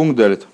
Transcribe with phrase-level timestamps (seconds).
[0.00, 0.46] Пункт далит.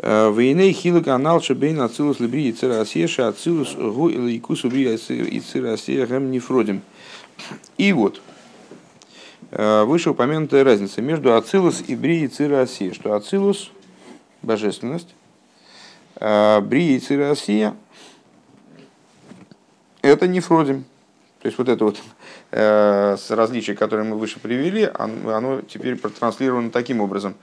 [0.00, 5.40] Войны хилы канал шебейн ацилус либри и цира асеша ацилус гу или икус убри и
[5.40, 6.82] цира асея гэм нефродим.
[7.78, 8.20] И вот,
[9.52, 13.70] вышеупомянутая разница между ацилус и бри и цира асея, что ацилус–
[14.42, 15.14] божественность,
[16.16, 17.76] бри и цира асея–
[20.02, 20.86] это нефродим.
[21.44, 21.98] То есть вот это вот
[22.52, 27.34] э, различие, которое мы выше привели, оно, оно теперь протранслировано таким образом,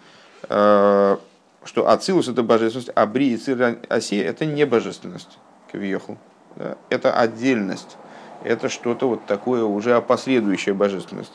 [0.50, 1.18] э,
[1.64, 5.38] что Ацилус это божественность, а Бри и Цир Оси это не божественность,
[5.72, 6.18] Кавиехал.
[6.56, 6.78] Да?
[6.90, 7.98] Это отдельность,
[8.44, 11.34] это что-то вот такое уже опосредующая божественность.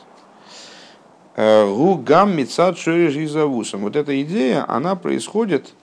[1.37, 3.83] Гугам Мицад Шорежизавусом.
[3.83, 5.73] Вот эта идея, она происходит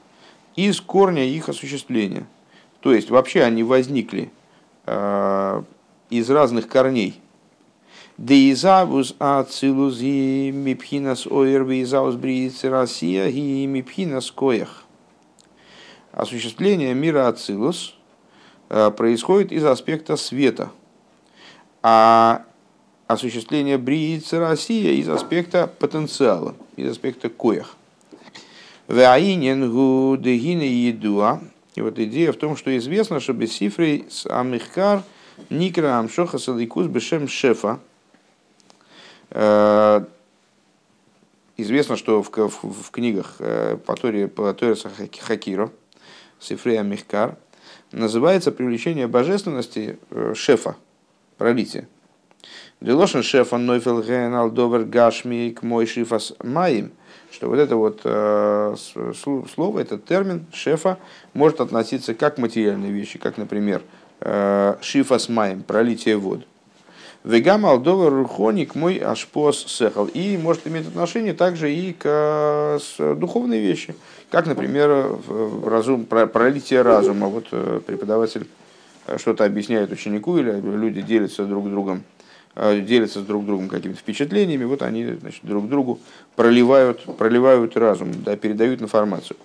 [0.55, 2.27] из корня их осуществления.
[2.81, 4.31] То есть вообще они возникли
[4.85, 5.63] э,
[6.11, 7.21] из разных корней.
[8.17, 14.85] Деизавус ацилус и мипхинас оир визаус бриицы Россия и мипхинас коях.
[16.13, 17.97] Осуществление мира ацилус
[18.69, 20.71] э, происходит из аспекта света,
[21.83, 22.45] а
[23.09, 27.77] осуществление бриицы Россия из аспекта потенциала, из аспекта коях.
[28.87, 31.41] Ваинен гу дегина едуа.
[31.75, 35.03] И вот идея в том, что известно, что без с амихкар–
[35.51, 37.81] Никра Амшоха Саликус Бешем Шефа.
[39.31, 40.05] Э,
[41.57, 44.77] известно, что в, в, в книгах э, по Торе, по Торе
[45.21, 45.71] Хакиро,
[46.41, 47.37] Сифрея Мехкар,
[47.93, 50.77] называется привлечение божественности э, шефа,
[51.39, 51.89] пролитие.
[52.81, 56.93] Делошен шефа нойфел ген алдовер гашми к мой шифас маим,
[57.31, 58.75] что вот это вот э,
[59.55, 60.99] слово, этот термин шефа
[61.33, 63.83] может относиться как к материальной вещи, как, например,
[64.27, 66.47] Э, шифас маем, пролитие вод.
[67.25, 70.07] Вегам алдова рухоник мой ашпос сехал.
[70.07, 73.95] И может иметь отношение также и к духовной вещи,
[74.31, 75.19] как, например,
[75.67, 77.29] разум, пролитие разума.
[77.29, 78.47] Вот э, преподаватель
[79.07, 82.03] э, что-то объясняет ученику, или люди делятся друг с другом,
[82.57, 85.99] делятся с друг другом какими-то впечатлениями, вот они значит, друг другу
[86.35, 89.37] проливают, проливают разум, да, передают информацию.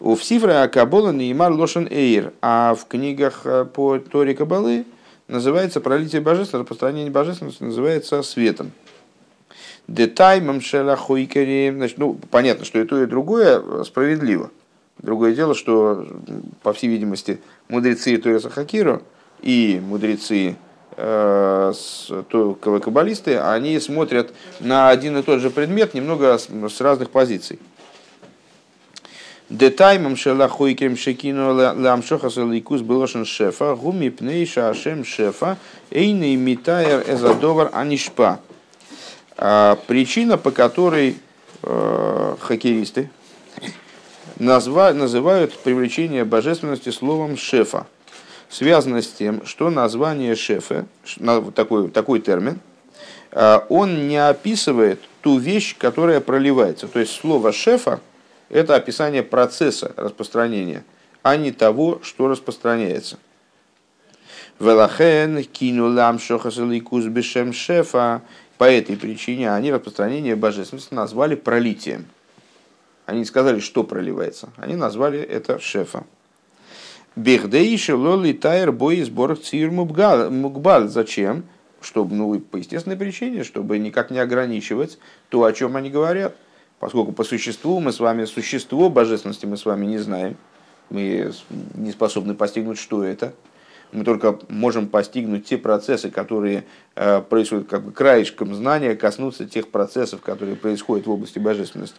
[0.00, 4.86] У Всифра Кабола Неймар Лошен Эйр, а в книгах э, по Торе Кабалы
[5.28, 8.72] называется пролитие божества, распространение божественности называется светом.
[9.88, 14.50] Детаймом шелахойкери, значит, ну, понятно, что и то, и другое справедливо.
[14.96, 16.06] Другое дело, что,
[16.62, 17.38] по всей видимости,
[17.68, 19.02] мудрецы Тора Сахакиру
[19.42, 20.56] и мудрецы
[20.96, 21.72] э,
[22.62, 27.58] каббалисты, они смотрят на один и тот же предмет немного с, с разных позиций.
[29.50, 35.58] Детаймом шелахойкем шекину ламшоха саликус белошен шефа, гуми пней шашем шефа,
[35.90, 38.38] эйный митайер эзадовар анишпа.
[39.36, 41.16] А, причина, по которой
[41.64, 43.10] э, хоккеисты
[44.38, 47.88] назва, называют привлечение божественности словом шефа,
[48.48, 50.86] связано с тем, что название шефа,
[51.56, 52.60] такой, такой термин,
[53.32, 56.86] а, он не описывает ту вещь, которая проливается.
[56.86, 57.98] То есть слово шефа–
[58.50, 60.84] это описание процесса распространения,
[61.22, 63.18] а не того, что распространяется.
[64.58, 68.22] Велахен кинулам шохасаликус бешем шефа.
[68.58, 72.04] По этой причине они распространение божественности назвали пролитием.
[73.06, 74.50] Они не сказали, что проливается.
[74.56, 76.04] Они назвали это шефа.
[77.16, 80.88] Бехдейши лоли тайр бой сбор цир мукбал.
[80.88, 81.44] Зачем?
[81.80, 84.98] Чтобы, ну, по естественной причине, чтобы никак не ограничивать
[85.30, 86.36] то, о чем они говорят
[86.80, 90.36] поскольку по существу мы с вами, существо божественности мы с вами не знаем,
[90.88, 91.30] мы
[91.74, 93.32] не способны постигнуть, что это.
[93.92, 96.64] Мы только можем постигнуть те процессы, которые
[96.94, 101.96] э, происходят как бы краешком знания, коснуться тех процессов, которые происходят в области божественности.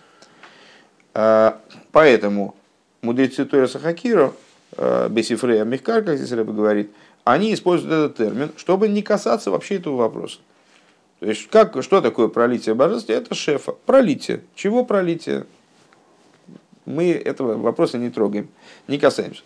[1.13, 1.53] Э,
[1.92, 2.56] поэтому
[3.02, 4.34] мудрецы Тора Сахакиро,
[4.78, 6.92] э, Бесифрея Мехкар, как здесь Рэба говорит,
[7.25, 10.40] они используют этот термин, чтобы не касаться вообще этого вопроса.
[11.22, 13.14] То есть, как, что такое пролитие божества?
[13.14, 13.74] Это шефа.
[13.86, 14.42] Пролитие.
[14.56, 15.46] Чего пролитие?
[16.86, 18.50] Мы этого вопроса не трогаем,
[18.88, 19.44] не касаемся.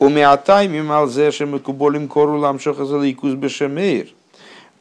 [0.00, 4.08] Умятай мималзешем и куболим корулам шохазаликус бешемейр.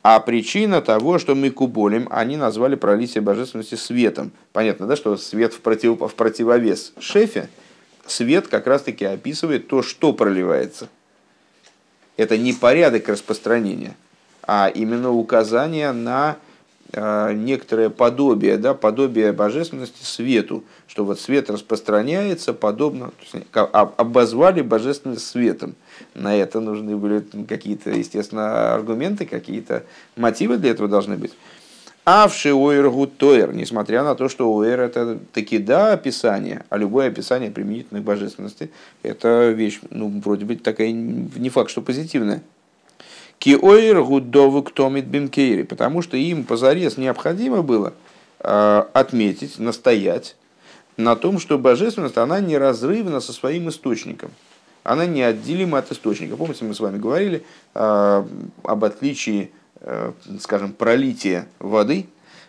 [0.02, 4.32] А причина того, что мы куболим, они назвали пролитие божественности светом.
[4.54, 7.50] Понятно, да, что свет в, против, в противовес шефе,
[8.08, 10.90] свет как раз-таки описывает то, что проливается.
[12.16, 13.96] Это не порядок распространения–
[14.48, 16.38] а именно указание на
[16.94, 23.12] э, некоторое подобие, да, подобие божественности свету, что вот свет распространяется подобно,
[23.52, 25.76] обозвали божественность светом.
[26.16, 29.84] На это нужны были какие-то, естественно, аргументы, какие-то
[30.16, 31.34] мотивы для этого должны быть.
[32.06, 37.52] Авши ойр гутойр, несмотря на то, что ойр это таки да описание, а любое описание
[37.52, 38.72] применительной божественности,
[39.04, 42.44] это вещь, ну, вроде бы такая, не факт, что позитивная.
[43.40, 47.94] Ки ойр гудову ктомит бимкейри, потому что им позарез необходимо было
[48.40, 50.36] э, отметить, настоять
[50.98, 54.32] на том, что божественность, она неразрывна со своим источником.
[54.84, 56.36] Она неотделима от источника.
[56.38, 57.44] Помните, мы с вами говорили
[57.76, 58.24] э,
[58.64, 59.52] об отличии
[59.82, 62.08] Э, скажем, пролитие воды,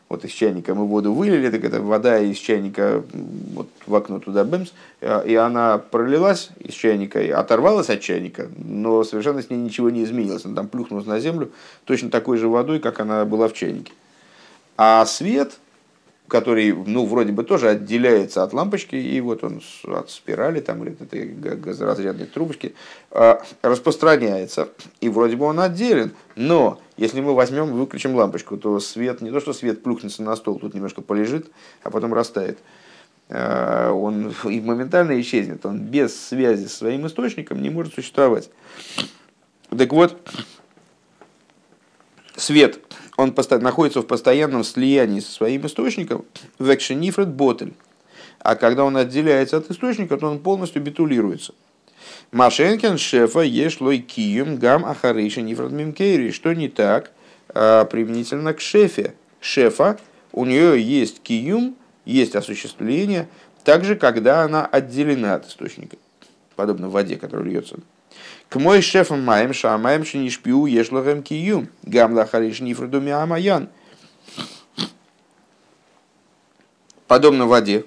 [0.08, 3.02] вот из чайника мы воду вылили, так это вода из чайника
[3.54, 9.04] вот в окно туда бэмс, э, и она пролилась из чайника, оторвалась от чайника, но
[9.04, 10.44] совершенно с ней ничего не изменилось.
[10.46, 11.50] Она там плюхнулась на землю
[11.84, 13.92] точно такой же водой, как она была в чайнике.
[14.78, 15.58] А свет,
[16.26, 20.92] который, ну, вроде бы тоже отделяется от лампочки, и вот он от спирали там, или
[20.92, 22.74] от этой газоразрядной трубочки,
[23.10, 24.68] а, распространяется,
[25.00, 29.30] и вроде бы он отделен, но если мы возьмем и выключим лампочку, то свет, не
[29.30, 31.50] то что свет плюхнется на стол, тут немножко полежит,
[31.84, 32.58] а потом растает,
[33.28, 38.50] а, он и моментально исчезнет, он без связи с своим источником не может существовать.
[39.70, 40.20] Так вот,
[42.36, 42.80] свет
[43.16, 46.24] он находится в постоянном слиянии со своим источником,
[46.58, 47.74] в экшенифред ботель.
[48.40, 51.54] А когда он отделяется от источника, то он полностью битулируется.
[52.32, 56.30] Машенкин шефа ешлой кием гам ахарейша нифред мимкейри.
[56.30, 57.12] Что не так
[57.48, 59.14] а, применительно к шефе.
[59.40, 59.98] Шефа,
[60.32, 63.28] у нее есть киюм, есть осуществление,
[63.64, 65.96] также когда она отделена от источника.
[66.56, 67.76] Подобно воде, которая льется.
[68.48, 71.68] К мой шефам маем шамаем шинишпиу ешлахем киюм.
[71.82, 73.68] Гамла хариш нифрдуми амаян.
[77.06, 77.84] Подобно воде,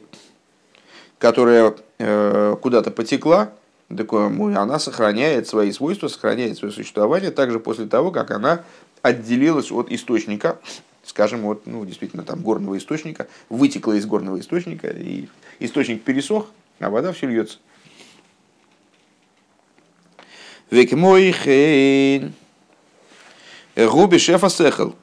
[1.20, 3.52] которая э, куда-то потекла,
[3.98, 8.64] такое, она сохраняет свои свойства, сохраняет свое существование также после того, как она
[9.02, 10.60] отделилась от источника,
[11.04, 15.28] скажем, вот, ну, действительно, там, горного источника, вытекла из горного источника, и
[15.60, 16.48] источник пересох,
[16.80, 17.58] а вода все льется.
[20.70, 22.34] Век мой хейн.
[23.76, 24.96] Губи шефа сехал.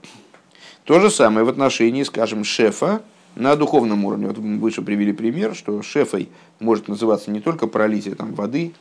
[0.85, 3.03] То же самое в отношении, скажем, шефа
[3.39, 4.27] на духовном уровне.
[4.27, 8.73] Вот мы выше привели пример, что шефой может называться не только пролитие там, воды,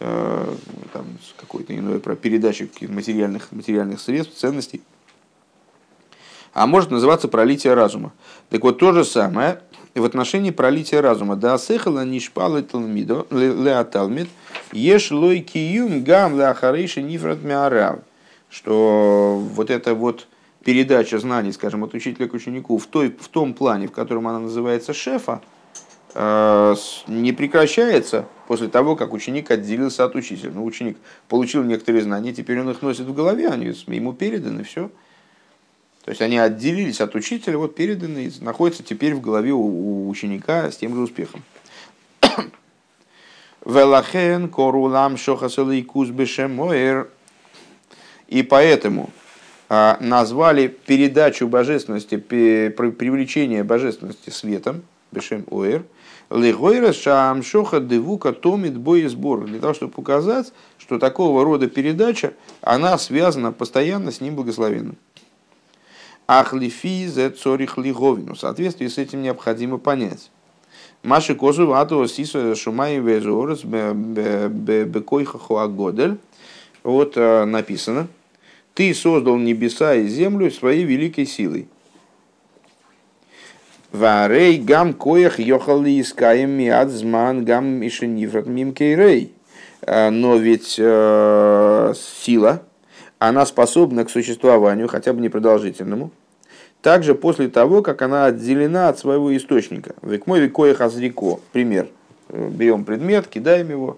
[0.00, 0.54] э,
[0.92, 1.04] там,
[1.36, 4.80] какой-то иной про передачу материальных, материальных средств, ценностей,
[6.54, 8.12] а может называться пролитие разума.
[8.48, 9.60] Так вот, то же самое
[9.94, 11.36] в отношении пролития разума.
[11.36, 14.28] Да сехала нишпала талмидо леаталмид
[14.72, 17.98] еш лой киюм гам леахарейши нифрат миарав.
[18.48, 20.26] Что вот эта вот
[20.66, 24.40] передача знаний, скажем, от учителя к ученику в, той, в том плане, в котором она
[24.40, 25.40] называется шефа,
[26.12, 26.74] э,
[27.06, 30.50] не прекращается после того, как ученик отделился от учителя.
[30.52, 30.96] Ну, ученик
[31.28, 34.90] получил некоторые знания, теперь он их носит в голове, они ему переданы, все.
[36.04, 40.78] То есть они отделились от учителя, вот переданы, находятся теперь в голове у ученика с
[40.78, 41.44] тем же успехом.
[43.64, 47.08] Велахен корулам шохасалейкус бешемоэр.
[48.26, 49.10] И поэтому
[49.68, 54.82] назвали передачу божественности, привлечение божественности светом,
[55.12, 55.84] бешем оэр,
[56.30, 62.96] легойра шам шоха девука томит боезбор, для того, чтобы показать, что такого рода передача, она
[62.98, 64.96] связана постоянно с ним благословенным.
[66.26, 68.34] Ахлифи зе цорих лиговину.
[68.34, 70.30] В соответствии с этим необходимо понять.
[71.04, 76.18] Маши козу вату сису шумай везорес бекойха хуагодель.
[76.82, 78.08] Вот э, написано.
[78.76, 81.66] Ты создал небеса и землю своей великой силой.
[83.90, 89.32] Варей гам коях йохали искаем миад зман гам мишенифрат мимкейрей.
[89.80, 92.64] Э, но ведь э, сила,
[93.18, 96.10] она способна к существованию, хотя бы непродолжительному,
[96.82, 99.94] также после того, как она отделена от своего источника.
[100.02, 101.40] Век мой векое хазрико.
[101.52, 101.88] Пример.
[102.28, 103.96] Берем предмет, кидаем его.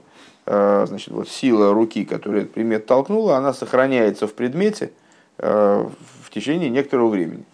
[0.51, 4.93] Э, значит, вот сила руки, которая этот предмет толкнула, она сохраняется в предмете
[5.37, 5.87] э,
[6.23, 7.45] в течение некоторого времени.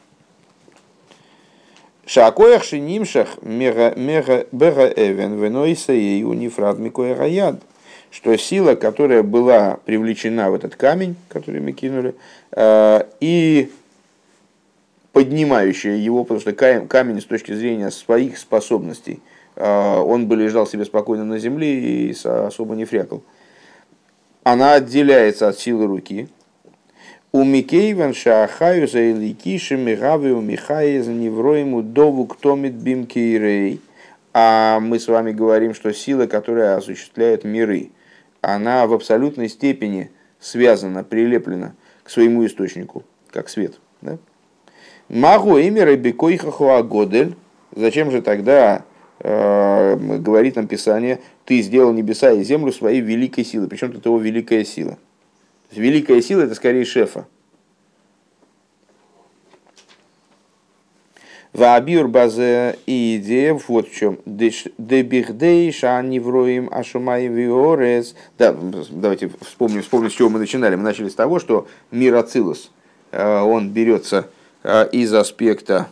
[2.06, 7.56] Шакоях шинимшах мега бега эвен венойса и унифрад микоя
[8.12, 12.14] что сила, которая была привлечена в этот камень, который мы кинули,
[12.52, 13.72] э, и
[15.10, 19.20] поднимающая его, потому что камень с точки зрения своих способностей,
[19.56, 23.22] он бы лежал себе спокойно на земле и особо не фрякал.
[24.42, 26.28] Она отделяется от силы руки.
[27.32, 33.80] У Микейван Шахаю за Иликиши Мигавы у Михая за Невроему Дову Ктомит Бимкейрей.
[34.32, 37.90] А мы с вами говорим, что сила, которая осуществляет миры,
[38.40, 43.74] она в абсолютной степени связана, прилеплена к своему источнику, как свет.
[45.08, 47.36] Магу эмира бекойхахуа годель.
[47.74, 48.84] Зачем же тогда,
[49.24, 53.68] говорит нам Писание, ты сделал небеса и землю своей великой силой.
[53.68, 54.98] Причем тут его великая сила.
[55.72, 57.26] Великая сила это скорее шефа.
[61.54, 64.18] Ваабир базе и идея вот в чем.
[64.26, 68.16] Дебихдей шанивроим ашумаем виорес.
[68.36, 68.54] Да,
[68.90, 70.74] давайте вспомним, вспомним, с чего мы начинали.
[70.74, 72.72] Мы начали с того, что мир Ацилус,
[73.12, 74.28] э, он берется
[74.64, 75.88] э, из аспекта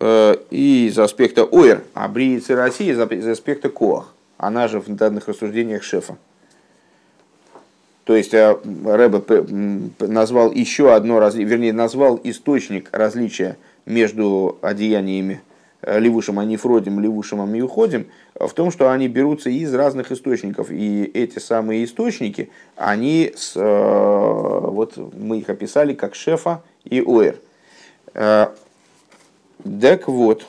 [0.00, 4.14] э, из аспекта Оэр, а Бриицы России из аспекта Коах.
[4.36, 6.16] Она же в данных рассуждениях шефа.
[8.08, 9.22] То есть э, Рэбе
[10.00, 15.42] назвал еще одно, вернее, назвал источник различия между одеяниями
[15.82, 20.70] э, Левушем Анифродим, Левушем Амиуходим в том, что они берутся из разных источников.
[20.70, 27.36] И эти самые источники, они, с, э, вот мы их описали как Шефа и Оэр.
[29.80, 30.46] Так вот,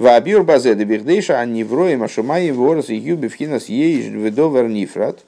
[0.00, 5.22] Вабир базе де бихдейша а не вроем ашумаи ворос и юби вхинас еиш ведовер нифрат.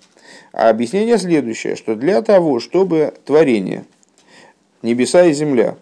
[0.52, 3.84] А объяснение следующее, что для того, чтобы творение,
[4.80, 5.76] небеса и земля,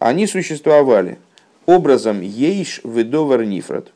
[0.00, 1.18] они существовали
[1.64, 3.92] образом еиш ведовер нифрат.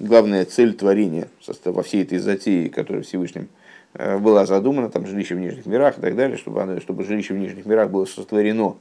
[0.00, 1.28] Главная цель творения
[1.64, 3.48] во всей этой затее, которая Всевышним
[3.94, 7.64] была задумана, там жилище в нижних мирах и так далее, чтобы, чтобы жилище в нижних
[7.66, 8.76] мирах было сотворено,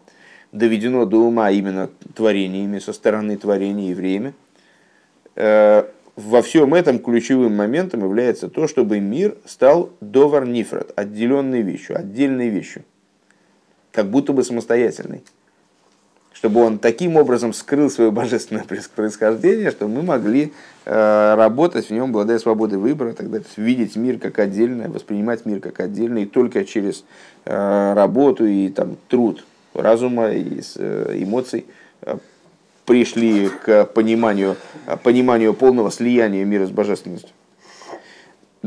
[0.51, 4.33] доведено до ума именно творениями со стороны творения и время–
[5.35, 11.97] Э, во всем этом ключевым моментом является то, чтобы мир стал довар нифрат, отделенной вещью,
[11.97, 12.83] отдельной вещью,
[13.91, 15.23] как будто бы самостоятельной.
[16.43, 18.65] Чтобы он таким образом скрыл свое божественное
[18.97, 20.51] происхождение, что мы могли
[20.83, 25.79] э, работать в нем, обладая свободой выбора, тогда видеть мир как отдельное, воспринимать мир как
[25.79, 27.05] отдельный только через
[27.45, 31.65] э, работу и там, труд разума и эмоций
[32.85, 34.57] пришли к пониманию,
[35.01, 37.31] пониманию полного слияния мира с божественностью.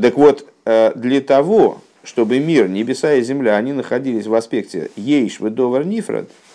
[0.01, 5.39] Так вот, э, для того, чтобы мир, небеса и земля, они находились в аспекте ейш
[5.39, 6.46] ведовар нифрат, э,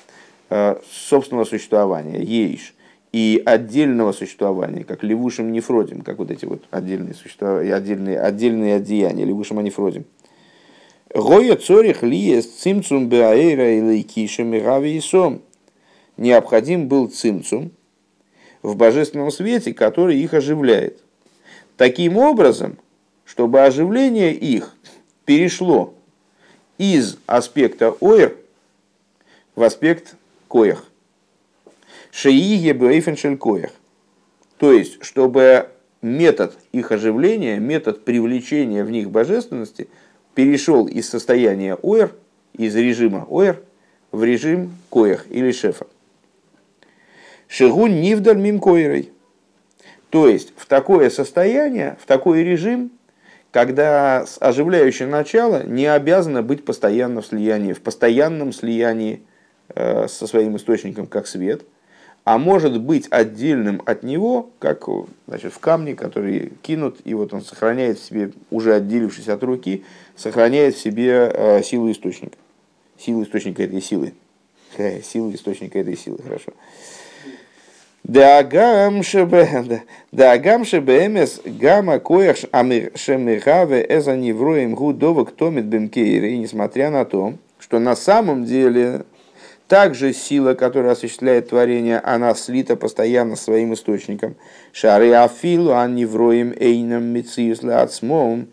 [0.91, 2.75] собственного существования, ейш,
[3.13, 9.25] и отдельного существования, как левушим нефродим, как вот эти вот отдельные, существования, отдельные, отдельные одеяния,
[9.25, 10.05] левушим анефродим.
[11.15, 15.43] Гоя цорих лиес цимцум беаэра и лейкишем и рави и сом
[16.17, 17.71] необходим был цимцум
[18.63, 21.03] в божественном свете, который их оживляет.
[21.77, 22.79] Таким образом,
[23.27, 24.75] чтобы оживление их
[25.27, 25.93] перешло
[26.79, 28.37] из аспекта оир
[29.55, 30.17] в аспект
[30.53, 30.85] коях.
[32.11, 33.71] Шеиге бейфеншель коях.
[34.59, 35.71] То есть, чтобы
[36.03, 39.89] метод их оживления, метод привлечения в них божественности
[40.35, 42.13] перешел из состояния оир,
[42.53, 43.63] из режима оир,
[44.11, 45.87] в режим коях или шефа.
[47.49, 49.11] Шигун нивдар мимкойрой.
[50.11, 52.91] То есть в такое состояние, в такой режим,
[53.51, 59.23] когда оживляющее начало не обязано быть постоянно в слиянии, в постоянном слиянии
[59.75, 61.62] со своим источником, как свет,
[62.25, 64.87] а может быть отдельным от него, как
[65.26, 69.85] значит, в камне, который кинут, и вот он сохраняет в себе, уже отделившись от руки,
[70.17, 72.37] сохраняет в себе э, силу источника.
[72.99, 74.14] Силу источника этой силы.
[75.02, 76.52] Силу источника этой силы, хорошо.
[78.05, 79.81] Дагам шебемес
[81.45, 86.33] гама коях шемихаве эза невроем гудовок томит бемкейры.
[86.33, 89.05] И несмотря на то, что на самом деле
[89.69, 94.35] также сила, которая осуществляет творение, она слита постоянно своим источником.
[94.73, 98.49] Шары афилу ан невроем эйнам мициус лацмоум.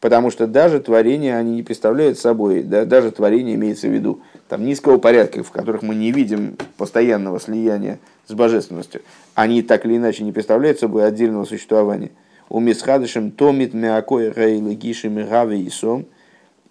[0.00, 4.64] Потому что даже творение они не представляют собой, да, даже творение имеется в виду там,
[4.64, 9.02] низкого порядка, в которых мы не видим постоянного слияния с божественностью,
[9.34, 12.10] они так или иначе не представляют собой отдельного существования.
[12.48, 16.06] У Мисхадышем томит мякой рейлы гишем и сом,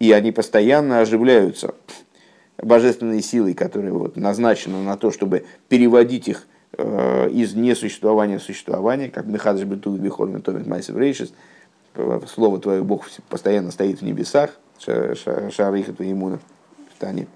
[0.00, 1.74] и они постоянно оживляются
[2.62, 9.10] божественной силой, которая вот назначена на то, чтобы переводить их э, из несуществования в существование,
[9.10, 11.32] как Михадыш Бетул Бихолмен Томит Майсев Рейшис,
[12.32, 16.38] слово твое Бог постоянно стоит в небесах, шарыха твоему
[16.94, 17.26] в Тане.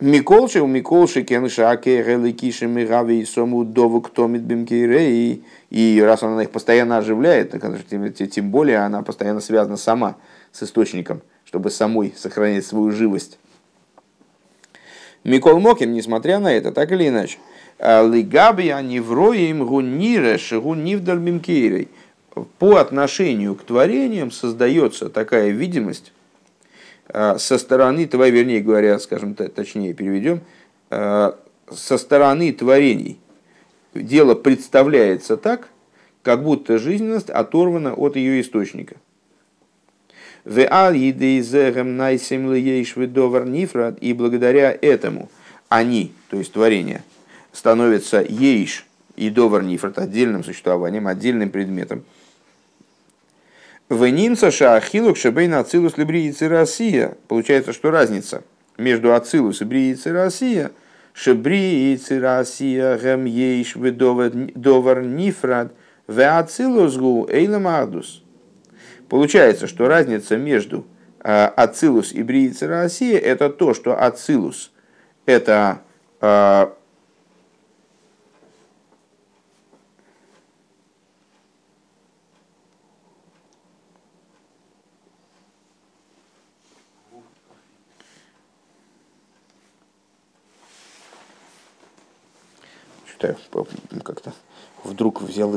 [0.00, 5.44] Миколши, у Миколши, Кеншаке, Реликиши, Мирави и Сому, Дову, Ктомит, Бимкирей.
[5.68, 7.54] И раз она их постоянно оживляет,
[8.30, 10.16] тем, более она постоянно связана сама
[10.52, 13.38] с источником, чтобы самой сохранять свою живость.
[15.24, 17.38] Микол Моким, несмотря на это, так или иначе,
[17.78, 21.88] Лигаби они вроем гуннире шигуннивдаль бимкирей.
[22.58, 26.12] По отношению к творениям создается такая видимость,
[27.12, 30.42] со стороны твоей, вернее говоря, скажем точнее переведем,
[30.90, 33.18] со стороны творений
[33.94, 35.68] дело представляется так,
[36.22, 38.96] как будто жизненность оторвана от ее источника.
[40.44, 40.62] И
[44.12, 45.30] благодаря этому
[45.68, 47.02] они, то есть творение,
[47.52, 52.04] становятся ейш и довар нифрат отдельным существованием, отдельным предметом.
[53.88, 57.16] Венинца шаахилук шебейна ацилус либриицы Россия.
[57.28, 58.42] Получается, что разница
[58.78, 60.70] между ацилус и бриицы Россия–
[61.12, 65.72] Шебриицы Россия гем ейш довар нифрад
[66.06, 66.96] в ацилус
[67.30, 68.22] эйлам ардус.
[69.10, 70.86] Получается, что разница между
[71.18, 74.70] а, ацилус и бриицы Россия это то, что ацилус
[75.26, 75.82] это
[76.20, 76.72] а,
[93.08, 93.36] читаю,
[94.04, 94.32] как-то
[94.84, 95.56] вдруг взял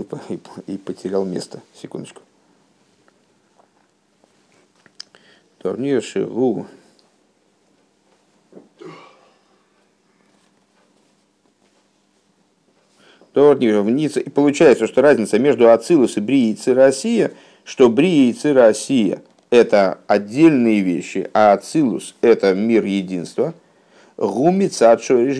[0.65, 1.61] и потерял место.
[1.75, 2.23] Секундочку.
[5.63, 6.67] Турнир Шигу.
[13.35, 17.31] И получается, что разница между Ацилус и Брии и Циросия,
[17.63, 23.55] что Брия и Циросия– это отдельные вещи, а Ацилус– это мир единства.
[24.17, 25.39] Гумица от Шориш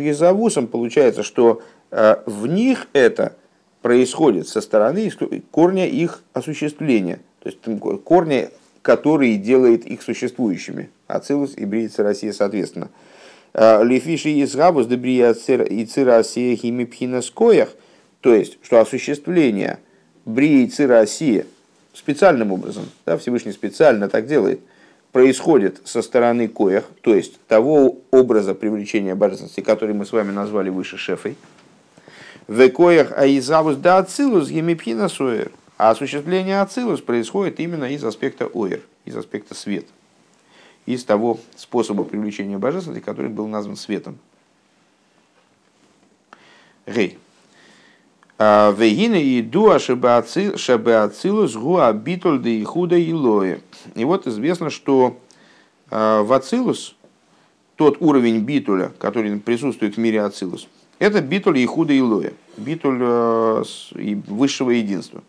[0.67, 1.61] получается, что
[1.95, 3.35] Э, в них это
[3.83, 5.11] происходит со стороны
[5.51, 7.59] корня их осуществления, то есть
[8.03, 8.49] корня,
[8.83, 10.91] который делает их существующими.
[11.07, 12.89] Ацилус и Бриица Россия, соответственно.
[13.53, 17.69] Э, Лифиши из Габус и Цирасия Химипхина Скоях,
[18.21, 19.79] то есть, что осуществление
[20.25, 21.45] Брии Цирасия
[21.93, 24.59] специальным образом, да, Всевышний специально так делает,
[25.11, 30.69] происходит со стороны коях, то есть того образа привлечения божественности, который мы с вами назвали
[30.69, 31.37] выше шефой,
[32.47, 35.51] Векоях аизавус да ацилус гемипхина суэр.
[35.83, 39.85] А осуществление ацилус происходит именно из аспекта оэр, из аспекта свет.
[40.85, 44.17] Из того способа привлечения божественности, который был назван светом.
[46.87, 47.17] Гей.
[48.37, 53.59] А, Вегина и дуа шабеацилус гуа битуль де ихуда и лоя.
[53.93, 55.19] И вот известно, что
[55.91, 56.95] а, в ацилус,
[57.75, 60.69] тот уровень битуля, который присутствует в мире ацилус,
[60.99, 63.63] это битуль Ихуда Илоя, битуль э,
[64.27, 65.21] высшего единства.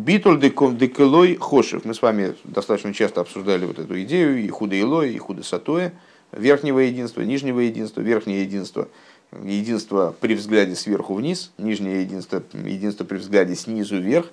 [0.00, 1.84] Битуль декелой хошев.
[1.84, 5.92] Мы с вами достаточно часто обсуждали вот эту идею Ихуда Илоя, Ихуда Сатоя,
[6.32, 8.88] верхнего единства, нижнего единства, верхнее единство,
[9.42, 14.28] единство при взгляде сверху вниз, нижнее единство, единство при взгляде снизу вверх,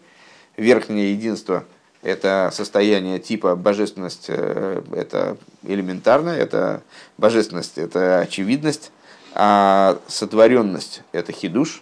[0.56, 1.65] верхнее единство–
[2.01, 6.82] это состояние типа божественность, э, это элементарно, это
[7.17, 8.91] божественность, это очевидность,
[9.34, 11.82] а сотворенность– это хидуш,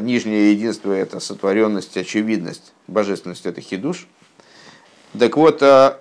[0.00, 4.06] нижнее единство– это сотворенность, очевидность, божественность– это хидуш.
[5.18, 6.00] Так вот, а,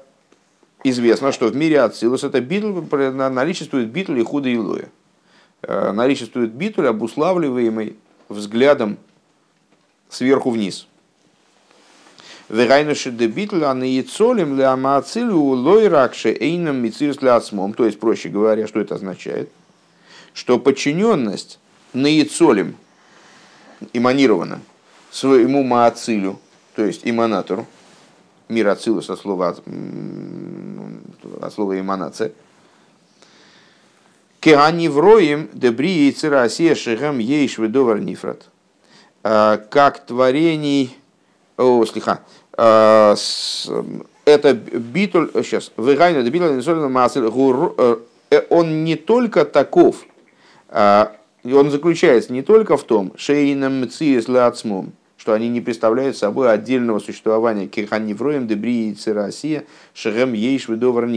[0.84, 4.90] известно, что в мире Ацилус это битуль, наличествует битуль и худо илуя.
[5.64, 7.98] А, наличествует битуль, обуславливаемый
[8.30, 8.98] взглядом
[10.10, 10.88] сверху вниз.
[12.48, 18.68] Вегайнуши де битуль, а наицолим ля маацилю лойракше эйном мицирс ля То есть, проще говоря,
[18.68, 19.50] что это означает?
[20.34, 21.60] что подчиненность
[21.94, 22.76] наицолем
[23.94, 24.62] эманирована
[25.12, 26.40] своему маацилю,
[26.76, 27.66] то есть эманатору,
[28.48, 29.56] мир ацилу со слова,
[31.42, 32.32] от слова эманация,
[34.40, 38.46] Кеани вроем дебри и цирасия шехам ейш ведовар нифрат.
[39.22, 40.98] А, как творений...
[41.58, 42.22] О, слиха.
[42.54, 43.16] А,
[44.24, 45.30] это битуль...
[45.44, 45.72] Сейчас.
[45.76, 46.62] Вегайна дебитуль
[48.32, 50.06] э, он не только таков,
[50.70, 53.34] а, и он заключается не только в том, что
[55.34, 61.08] они не представляют собой отдельного существования кирханнивроем дебри и цирасия шерем ейш ведовар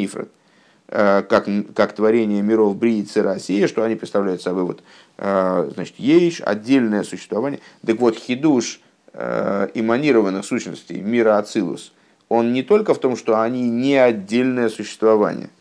[0.89, 4.83] а, как, как творение миров бри и цирасия, что они представляют собой вот,
[5.19, 7.61] а, значит, ейш, отдельное существование.
[7.85, 8.81] Так вот, хидуш
[9.15, 11.93] эманированных сущностей мира Ацилус,
[12.31, 15.51] он не только в том, что они не отдельное существование–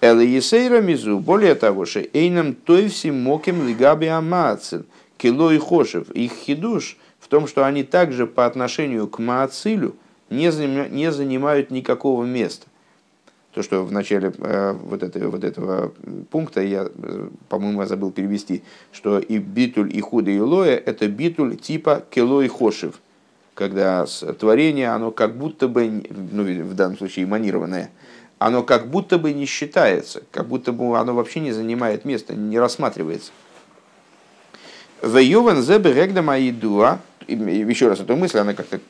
[0.00, 6.08] Элиесейра мизу, более того, что эйнам тойвси моким лигаби амаацин, кило и хошев.
[6.12, 9.96] Их хидуш в том, что они также по отношению к маацилю
[10.30, 10.52] не,
[10.88, 12.66] не занимают никакого места.
[13.54, 15.92] То, что в начале э, вот, этого, вот этого
[16.30, 21.56] пункта я, э, по-моему, забыл перевести, что и битуль, и худа, и лоя– это битуль
[21.56, 23.00] типа кило и хошев,
[23.54, 24.06] когда
[24.38, 27.90] творение, оно как будто бы, ну, в данном случае, эманированное–
[28.38, 32.58] оно как будто бы не считается, как будто бы оно вообще не занимает места, не
[32.58, 33.32] рассматривается.
[35.02, 38.80] В Ювен зебе регда маидуа, еще раз эту мысль, она как-то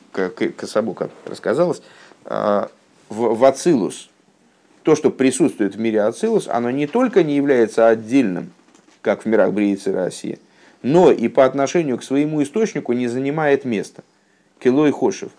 [0.51, 1.81] кособоко рассказалась,
[2.25, 2.69] а,
[3.09, 4.09] в, в Ацилус,
[4.83, 8.51] то, что присутствует в мире Ацилус, оно не только не является отдельным,
[9.01, 10.39] как в мирах Бриицы России,
[10.81, 14.03] но и по отношению к своему источнику не занимает места.
[14.59, 15.31] Кило и Хошев.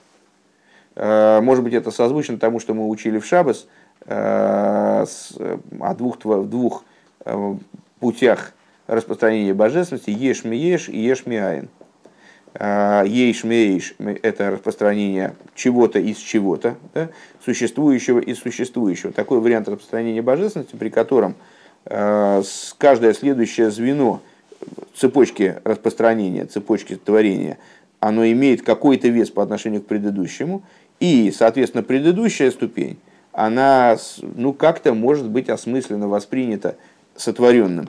[0.95, 3.67] А, может быть, это созвучно тому, что мы учили в Шабас–
[4.07, 6.85] о двух, двух
[7.25, 7.55] э,
[8.01, 8.53] путях
[8.87, 11.69] распространения божественности еш ми еш и еш ми айн.
[12.55, 17.11] Э, еш ми еш– это распространение чего-то из чего-то, да?
[17.45, 19.13] существующего из существующего.
[19.13, 21.35] Такой вариант распространения божественности, при котором
[21.85, 24.21] каждое следующее звено
[24.95, 27.57] цепочки распространения, цепочки творения,
[28.01, 30.63] оно имеет какой-то вес по отношению к предыдущему,
[31.01, 32.99] и, соответственно, предыдущая ступень–
[33.41, 36.77] она ну, как-то может быть осмысленно воспринята
[37.17, 37.89] сотворенным.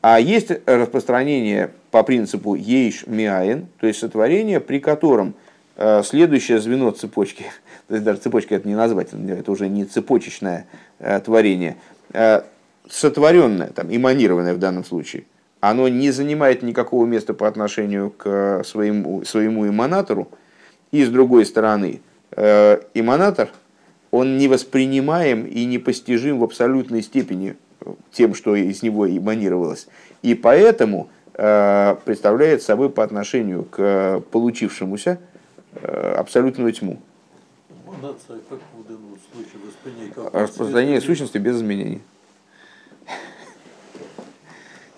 [0.00, 5.34] А есть распространение по принципу ейш миаин, то есть сотворение, при котором
[5.76, 7.44] э, следующее звено цепочки,
[7.88, 10.66] то есть даже цепочка это не назвать, это уже не цепочечное
[10.98, 11.76] э, творение,
[12.12, 12.42] э,
[12.90, 15.26] сотворенное, там, эманированное в данном случае,
[15.60, 20.28] оно не занимает никакого места по отношению к своему, своему эманатору,
[20.90, 22.00] и с другой стороны,
[22.36, 23.48] эманатор–
[24.14, 27.56] он не воспринимаем и не постижим в абсолютной степени
[28.12, 29.88] тем, что из него эманировалось.
[30.22, 35.18] И поэтому э, представляет собой по отношению к получившемуся
[35.74, 37.00] э, абсолютную тьму.
[40.32, 42.00] Распространение сущности без изменений.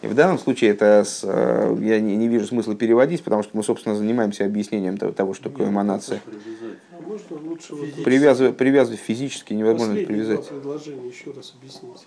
[0.02, 3.56] И в данном случае это с, э, я не, не вижу смысла переводить, потому что
[3.56, 6.20] мы, собственно, занимаемся объяснением того, того что такое эманация.
[7.16, 10.40] Можно лучше вот привязывать, привязывать физически невозможно привязать.
[10.40, 12.06] Два предложения еще раз объяснить.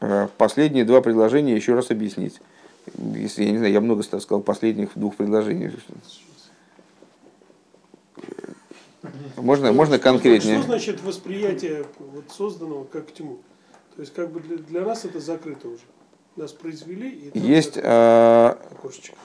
[0.00, 2.40] Э, последние два предложения еще раз объяснить.
[2.96, 5.72] Если я не знаю, я много сказал последних двух предложений.
[9.36, 10.58] Можно, что, можно конкретнее.
[10.58, 13.38] Что значит восприятие вот созданного как тьму?
[13.96, 15.82] То есть как бы для, для нас это закрыто уже.
[16.36, 19.16] Нас произвели и есть э, окошечко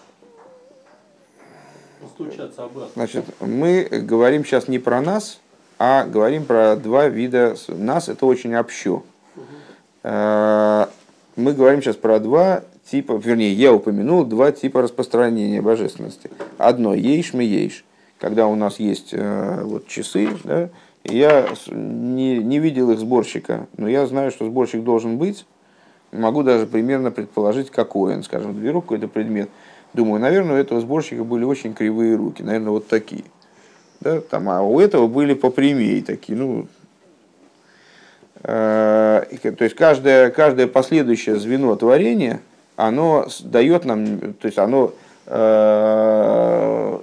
[2.06, 2.92] постучаться обратно.
[2.96, 5.40] Значит, мы говорим сейчас не про нас,
[5.78, 7.56] а говорим про два вида.
[7.68, 9.04] Нас это очень общо.
[9.36, 9.44] Угу.
[10.04, 16.30] Мы говорим сейчас про два типа, вернее, я упомянул два типа распространения божественности.
[16.58, 17.84] Одно ейш мы ейш,
[18.20, 20.70] когда у нас есть э, вот часы, да,
[21.04, 25.46] я не, не видел их сборщика, но я знаю, что сборщик должен быть.
[26.12, 28.24] Могу даже примерно предположить, какой он.
[28.24, 29.50] Скажем, беру какой-то предмет,
[29.96, 33.24] Думаю, наверное, у этого сборщика были очень кривые руки, наверное, вот такие.
[34.02, 36.68] Да, там, а у этого были попрямее такие, ну,
[38.44, 42.42] э, то есть каждое, каждое последующее звено творения,
[42.76, 44.92] оно дает нам, то есть оно
[45.28, 47.00] э,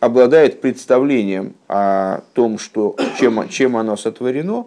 [0.00, 4.66] обладает представлением о том, что, чем, чем оно сотворено,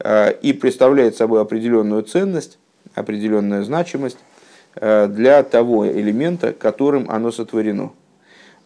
[0.00, 2.58] э, и представляет собой определенную ценность,
[2.94, 4.18] определенную значимость,
[4.80, 7.90] для того элемента, которым оно сотворено.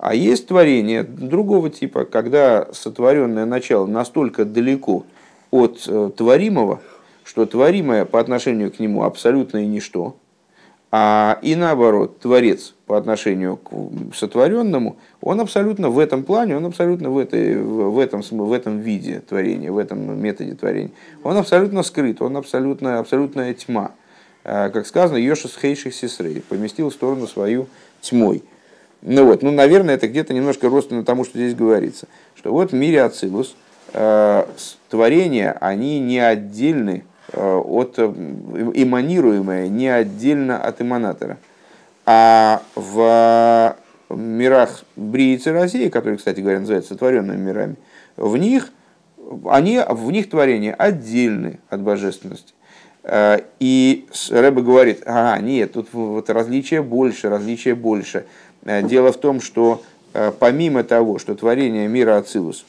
[0.03, 5.05] А есть творение другого типа, когда сотворенное начало настолько далеко
[5.53, 6.81] от э, творимого,
[7.22, 10.16] что творимое по отношению к нему абсолютно и ничто,
[10.90, 17.11] а и наоборот, творец по отношению к сотворенному, он абсолютно в этом плане, он абсолютно
[17.11, 20.90] в, этой, в, этом, в этом виде творения, в этом методе творения.
[21.22, 23.92] Он абсолютно скрыт, он абсолютно, абсолютная тьма.
[24.44, 27.68] А, как сказано, Йошес Хейших Сесрей, поместил в сторону свою
[28.00, 28.42] тьмой.
[29.02, 32.07] Ну вот, ну, наверное, это где-то немножко родственно тому, что здесь говорится.
[32.37, 33.57] Что вот в мире Ацилус
[33.92, 34.44] э,
[34.88, 41.38] творения, они не отдельны э, от э, эманируемые, не отдельно от эманатора.
[42.05, 43.76] А в
[44.11, 47.76] мирах Бриицы России, которые, кстати говоря, называются сотворенными мирами,
[48.16, 48.70] в них,
[49.46, 52.55] они, в них творения отдельны от божественности.
[53.04, 58.26] Э, и Рэбе говорит, а, нет, тут вот различия больше, различия больше.
[58.64, 59.82] Э, дело в том, что
[60.14, 62.64] э, помимо того, что творение мира Ацилус,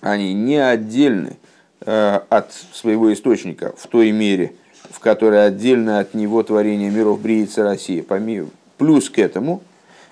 [0.00, 1.36] они не отдельны
[1.82, 4.52] от своего источника в той мере,
[4.90, 8.02] в которой отдельно от него творение миров Бриица России.
[8.02, 9.62] Помимо, плюс к этому,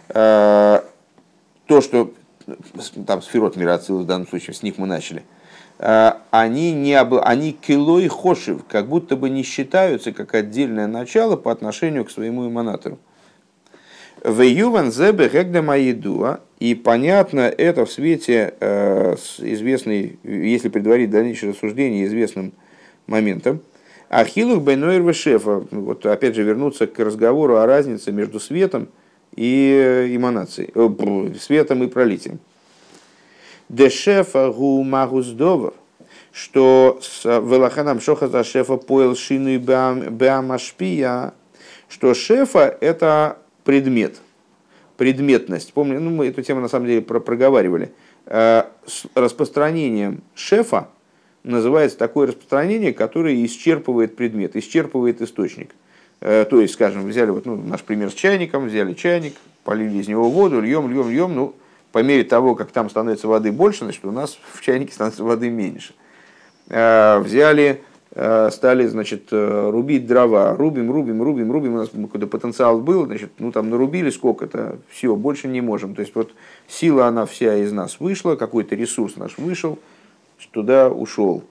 [0.08, 0.82] то,
[1.68, 2.10] что
[3.06, 5.22] там сферот мира Ацилус в данном случае, с них мы начали–
[5.78, 7.14] они, не об...
[7.14, 12.10] они кило и хошев, как будто бы не считаются как отдельное начало по отношению к
[12.10, 12.98] своему эманатору.
[14.24, 22.04] В Юван Зебе Маидуа, и понятно это в свете э, известной, если предварить дальнейшее рассуждение
[22.06, 22.52] известным
[23.06, 23.60] моментом,
[24.08, 28.88] Ахилух Бенойр Шефа, вот опять же вернуться к разговору о разнице между светом
[29.36, 32.40] и эманацией, э, светом и пролитием.
[33.68, 35.74] Дешефа гу магуздовар,
[36.32, 41.34] что с Велаханам Шохаза Шефа поел шину Беамашпия,
[41.88, 44.20] что шефа это предмет,
[44.96, 45.72] предметность.
[45.72, 47.92] Помню, ну, мы эту тему на самом деле проговаривали.
[48.26, 50.88] Э, с распространением шефа
[51.42, 55.74] называется такое распространение, которое исчерпывает предмет, исчерпывает источник.
[56.20, 60.08] Э, то есть, скажем, взяли вот, ну, наш пример с чайником, взяли чайник, полили из
[60.08, 61.54] него воду, льем, льем, льем, ну,
[61.98, 65.50] по мере того, как там становится воды больше, значит, у нас в чайнике становится воды
[65.50, 65.94] меньше.
[66.68, 67.82] Э, взяли,
[68.12, 73.32] э, стали, значит, рубить дрова, рубим, рубим, рубим, рубим, у нас какой-то потенциал был, значит,
[73.40, 75.96] ну, там нарубили сколько-то, все, больше не можем.
[75.96, 76.34] То есть, вот
[76.68, 79.80] сила, она вся из нас вышла, какой-то ресурс наш вышел,
[80.52, 81.42] туда ушел.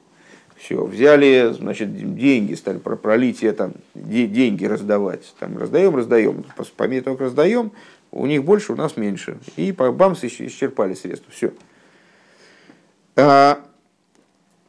[0.55, 5.35] Все, взяли, значит, деньги, стали про пролитие, там, деньги раздавать.
[5.39, 6.45] Там, раздаем, раздаем.
[6.77, 7.73] По мере того, как раздаем,
[8.11, 9.37] у них больше, у нас меньше.
[9.55, 11.31] И бамс исчерпали средства.
[11.31, 11.53] Все.
[13.15, 13.59] А,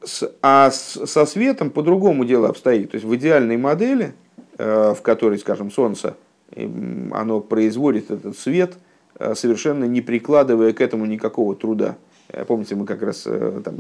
[0.03, 2.91] с, а с, со светом по-другому дело обстоит.
[2.91, 4.15] То есть в идеальной модели,
[4.57, 6.17] э, в которой, скажем, Солнце,
[6.55, 8.75] оно производит этот свет,
[9.19, 11.97] э, совершенно не прикладывая к этому никакого труда.
[12.29, 13.75] Э, помните, мы как раз, там,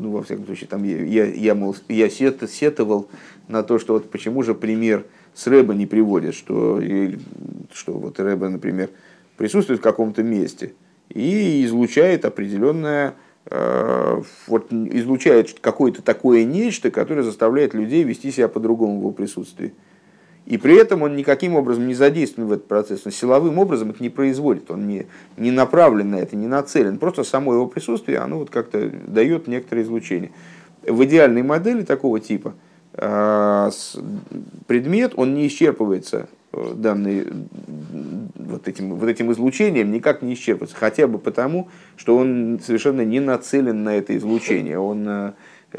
[0.00, 3.08] ну, во всяком случае, там я, я, мол, я сетовал
[3.48, 5.04] на то, что вот почему же пример
[5.34, 6.80] с Рэба не приводит, что,
[7.72, 8.90] что вот Рэба, например,
[9.36, 10.74] присутствует в каком-то месте
[11.08, 13.14] и излучает определенное,
[13.46, 19.74] э, вот излучает какое-то такое нечто, которое заставляет людей вести себя по-другому в его присутствии.
[20.46, 24.02] И при этом он никаким образом не задействован в этот процесс, он силовым образом это
[24.02, 25.06] не производит, он не,
[25.38, 26.98] не направлен на это, не нацелен.
[26.98, 30.32] Просто само его присутствие, оно вот как-то дает некоторое излучение.
[30.86, 32.54] В идеальной модели такого типа
[34.66, 37.26] предмет, он не исчерпывается э, данный,
[38.36, 40.76] вот, этим, вот этим излучением, никак не исчерпывается.
[40.76, 45.32] Хотя бы потому, что он совершенно не нацелен на это излучение, он э,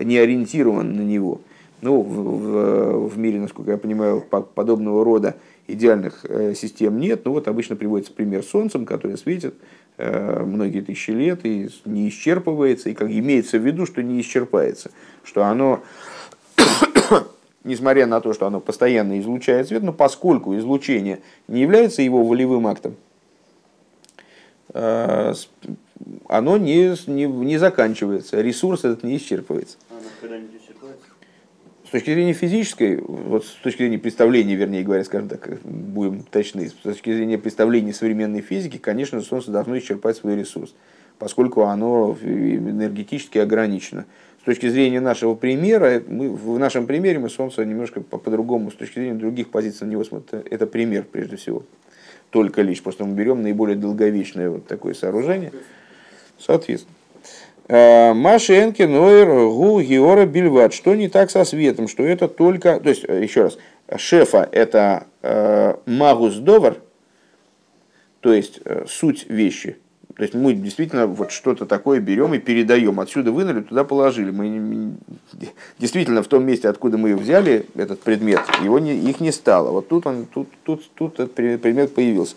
[0.04, 1.41] не ориентирован на него.
[1.82, 5.36] Ну, в, в, в мире, насколько я понимаю, подобного рода
[5.67, 7.25] идеальных э, систем нет.
[7.25, 9.56] Но вот обычно приводится пример Солнцем, который светит
[9.97, 14.91] э, многие тысячи лет и не исчерпывается, и как имеется в виду, что не исчерпается,
[15.23, 15.84] что оно,
[17.65, 22.67] несмотря на то, что оно постоянно излучает свет, но поскольку излучение не является его волевым
[22.67, 22.95] актом,
[24.73, 25.34] э,
[26.30, 29.78] оно не, не, не заканчивается, ресурс этот не исчерпывается.
[29.89, 30.56] А оно когда-нибудь
[31.86, 36.69] с точки зрения физической, вот с точки зрения представления, вернее говоря, скажем так, будем точны,
[36.69, 40.73] с точки зрения представления современной физики, конечно, Солнце должно исчерпать свой ресурс,
[41.19, 44.06] поскольку оно энергетически ограничено.
[44.45, 48.99] С точки зрения нашего примера, мы, в нашем примере мы Солнце немножко по-другому, с точки
[48.99, 50.43] зрения других позиций на него смотрим.
[50.51, 51.63] Это пример, прежде всего.
[52.29, 55.51] Только лишь, просто мы берем наиболее долговечное вот такое сооружение.
[56.38, 56.93] Соответственно.
[57.69, 60.75] Э, Машенки Нойер Гу Геора Бильват.
[60.75, 61.88] Что не так со светом?
[61.88, 62.79] Что это только...
[62.79, 63.58] То есть, э, еще раз,
[63.97, 66.77] шефа это э, магус довар,
[68.19, 69.77] то есть э, суть вещи.
[70.15, 72.99] То есть мы действительно вот что-то такое берем и передаем.
[72.99, 74.32] Отсюда вынули, туда положили.
[74.32, 74.93] Мы
[75.78, 79.71] действительно в том месте, откуда мы взяли этот предмет, его не, их не стало.
[79.71, 82.36] Вот тут он, тут, тут, тут этот предмет появился.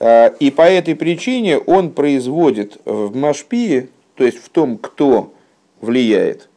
[0.00, 5.34] Э, и по этой причине он производит в Машпии то есть в том, кто
[5.80, 6.48] влияет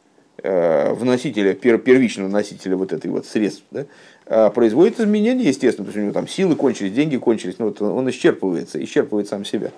[0.42, 3.86] э, в носителя, первичного носителя вот этой вот средств, да,
[4.26, 7.82] э, производит изменения, естественно, потому что у него там силы кончились, деньги кончились, ну, вот
[7.82, 9.72] он исчерпывается, исчерпывает сам себя.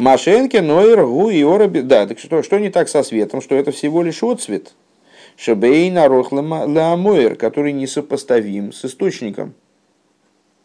[0.00, 1.80] Машенке, Нойер, Гу и Ороби.
[1.80, 4.72] Да, так что, что не так со светом, что это всего лишь отцвет.
[5.36, 9.54] Шабейна Рохламоер, который несопоставим с источником.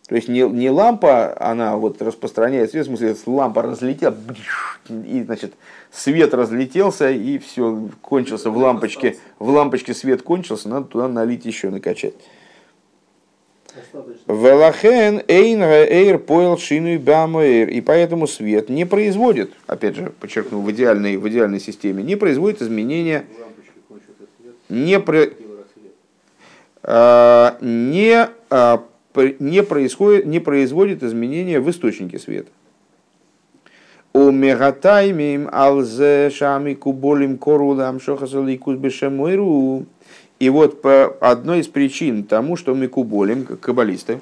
[0.07, 4.15] То есть не, не лампа, она вот распространяет свет, в смысле, лампа разлетела,
[4.89, 5.53] и, значит,
[5.91, 11.71] свет разлетелся, и все, кончился в лампочке, в лампочке свет кончился, надо туда налить еще,
[11.71, 12.13] накачать.
[14.27, 20.71] Велахен эйн эйр поел шину и И поэтому свет не производит, опять же, подчеркну, в
[20.71, 23.25] идеальной, в идеальной системе, не производит изменения,
[24.69, 25.25] не, про,
[26.83, 28.83] а, не а,
[29.39, 32.49] не, происходит, не производит изменения в источнике света.
[34.13, 38.77] У мегатаймим алзе шами куболим корулам шохасаликус
[40.39, 44.19] И вот по одной из причин тому, что мы куболим, каббалисты,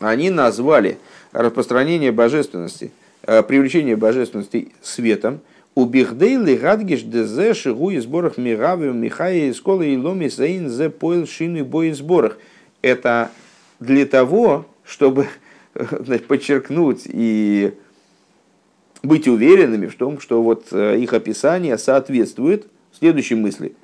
[0.00, 0.98] они назвали
[1.32, 2.92] распространение божественности,
[3.22, 5.40] э, привлечение божественности светом,
[5.74, 10.90] у бихдейли гадгиш дезе шигу и сборах мигавы михая из колы и ломи заин зе
[10.90, 12.36] поил шины бой сборах.
[12.82, 13.30] Это
[13.78, 15.28] для того, чтобы
[15.74, 17.74] значит, подчеркнуть и
[19.02, 22.66] быть уверенными в том, что вот э, их описание соответствует
[22.98, 23.74] следующей мысли,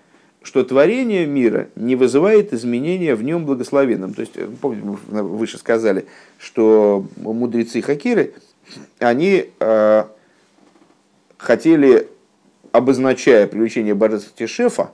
[0.45, 4.13] что творение мира не вызывает изменения в нем благословенном.
[4.13, 6.05] То есть, э, помните, мы выше сказали,
[6.39, 8.35] что мудрецы Хакиры,
[8.99, 10.05] они э,
[11.39, 12.09] хотели,
[12.73, 14.91] обозначая привлечение божественности шефа,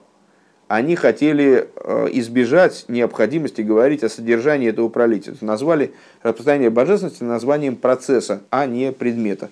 [0.69, 5.35] они хотели э, избежать необходимости говорить о содержании этого пролития.
[5.41, 9.51] Назвали распространение божественности названием процесса, а не предмета.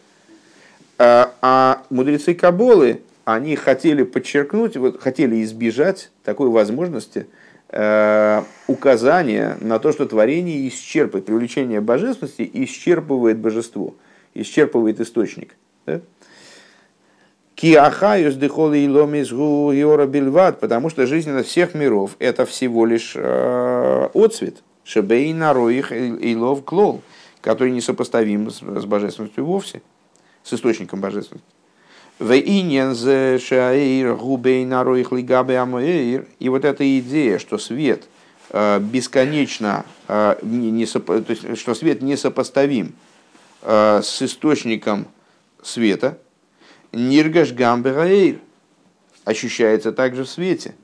[0.96, 3.00] А, а мудрецы Каболы,
[3.34, 7.26] они хотели подчеркнуть, вот, хотели избежать такой возможности
[7.68, 13.94] э, указания на то, что творение исчерпывает, привлечение божественности исчерпывает божество,
[14.32, 15.56] исчерпывает источник.
[15.84, 16.00] Да?
[17.54, 24.62] Киахаюс дехоли иломис гуиора бельват, потому что жизненность всех миров– это всего лишь э, отцвет,
[24.84, 27.02] шебей нароих илов клол,
[27.42, 29.82] который несопоставим с, с божественностью вовсе,
[30.42, 31.57] с источником божественности.
[36.38, 38.04] И вот эта идея, что свет
[38.50, 42.94] э, бесконечно, э, не, то есть, что свет несопоставим
[43.62, 45.06] э, с источником
[45.62, 46.18] света–
[46.92, 48.38] Ниргаш гамбераэйр
[49.24, 50.74] ощущается также в свете.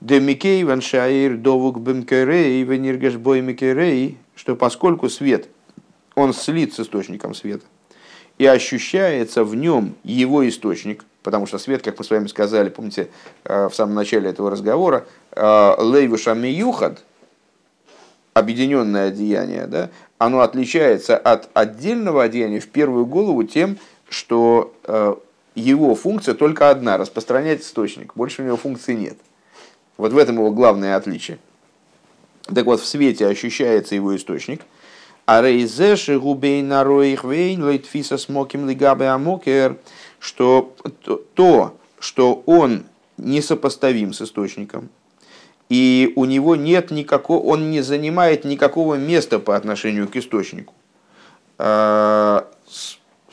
[0.00, 3.42] Демикей ваншаир довук бемкерей в ниргаш бой
[4.34, 5.48] что поскольку свет,
[6.14, 7.66] он слит с источником света,
[8.40, 13.10] и ощущается в нем его источник, потому что свет, как мы с вами сказали, помните,
[13.44, 17.04] э, в самом начале этого разговора, э, лейву шамиюхад,
[18.32, 23.76] объединенное одеяние, да, оно отличается от отдельного одеяния в первую голову тем,
[24.08, 25.16] что э,
[25.54, 28.14] его функция только одна– распространять источник.
[28.14, 29.18] Больше у него функции нет.
[29.98, 31.38] Вот в этом его главное отличие.
[32.46, 34.62] Так вот, в свете ощущается его источник.
[35.26, 39.76] А рейзеши губей нароих вейн лейтфиса смоким лигабе амокер,
[40.18, 40.74] что
[41.34, 42.84] то, что он
[43.16, 44.88] несопоставим с источником,
[45.68, 50.74] и у него нет никакого, он не занимает никакого места по отношению к источнику.
[51.58, 52.48] А,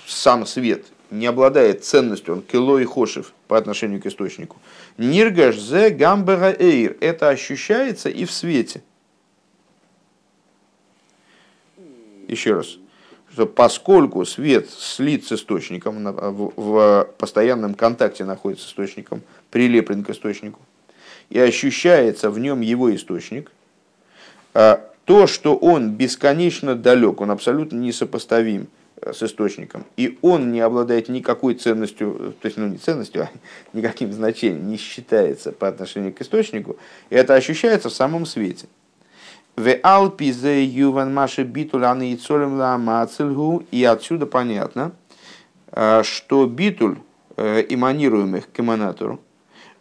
[0.06, 4.58] сам свет не обладает ценностью, он кило и хошев по отношению к источнику.
[4.98, 6.98] Ниргаш зе гамбера эйр.
[7.00, 8.84] Это ощущается и в свете.
[12.28, 12.78] Еще раз.
[13.32, 16.04] Что поскольку свет слит с источником,
[16.56, 20.60] в постоянном контакте находится с источником, прилеплен к источнику,
[21.30, 23.52] и ощущается в нем его источник,
[24.54, 28.68] а то, что он бесконечно далек, он абсолютно несопоставим
[29.00, 33.24] Э, с источником, и он не обладает никакой ценностью, то есть, ну, не ценностью,
[33.74, 36.78] а никаким значением, не считается по отношению к источнику,
[37.12, 38.68] и это ощущается в самом свете.
[39.58, 42.58] В Алпизе Юван Маши Битуль и Цолем
[43.72, 44.92] и отсюда понятно,
[45.72, 46.98] э, что битуль
[47.36, 49.20] э, эманируемых к эманатору,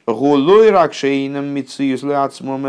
[0.07, 2.67] Гулой ракшейном мициюс лацмом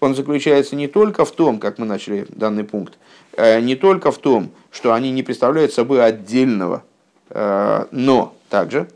[0.00, 2.96] он заключается не только в том, как мы начали данный пункт,
[3.38, 6.82] Э, не только в том, что они не представляют собой отдельного,
[7.30, 8.88] э, но также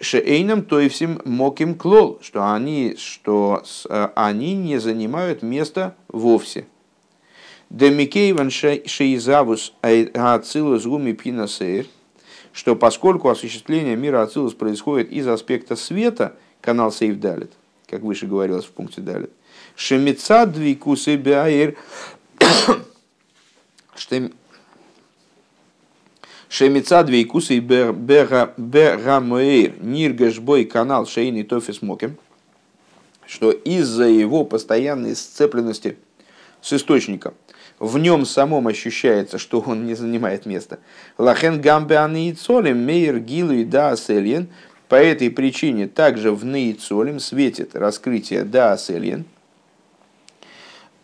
[0.00, 6.66] шеэйном то и всем моким клол, что они, что э, они не занимают места вовсе.
[7.70, 11.86] Демикейван шейзавус ацилус гуми пинасейр,
[12.52, 17.52] что поскольку осуществление мира Ацилус происходит из аспекта света, канал Сейф Далит,
[17.88, 19.30] как выше говорилось в пункте Далит,
[19.74, 21.76] Шемица двикусы бяир
[26.56, 32.16] Шемица двейкуса и берамуэйр ниргашбой канал шейный тофис мокем,
[33.26, 35.96] что из-за его постоянной сцепленности
[36.62, 37.34] с источником,
[37.80, 40.78] в нем самом ощущается, что он не занимает места.
[41.18, 43.96] Лахен гамбе и цолем мейр гилу и да
[44.88, 49.24] по этой причине также в Нейцолем светит раскрытие да асельен–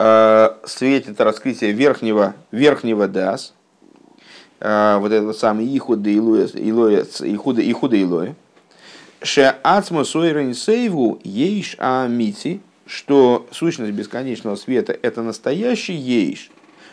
[0.03, 3.53] Э, светит раскрытие верхнего, верхнего дас,
[4.61, 8.37] вот этот самый Ихуда Ихуда, Ихуда Илоя,
[9.23, 16.51] Ше Ацмо Сойрен Сейву Ейш Амити, что сущность бесконечного света это настоящий Ейш,